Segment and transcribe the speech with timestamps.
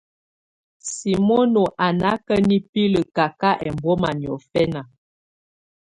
[0.93, 4.81] Simónó á ná ká bibilǝ káka ɛmbɔ́má niɔ́fɛna.